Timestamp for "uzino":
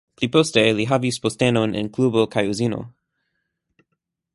2.57-2.81